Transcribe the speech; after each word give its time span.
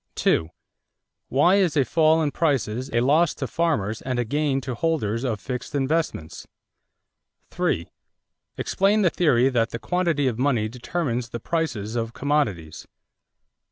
Why 1.29 1.57
is 1.57 1.77
a 1.77 1.85
fall 1.85 2.23
in 2.23 2.31
prices 2.31 2.89
a 2.91 3.01
loss 3.01 3.35
to 3.35 3.45
farmers 3.45 4.01
and 4.01 4.17
a 4.17 4.25
gain 4.25 4.59
to 4.61 4.73
holders 4.73 5.23
of 5.23 5.39
fixed 5.39 5.75
investments? 5.75 6.47
3. 7.51 7.87
Explain 8.57 9.03
the 9.03 9.11
theory 9.11 9.47
that 9.49 9.69
the 9.69 9.77
quantity 9.77 10.25
of 10.25 10.39
money 10.39 10.67
determines 10.67 11.29
the 11.29 11.39
prices 11.39 11.95
of 11.95 12.13
commodities. 12.13 12.87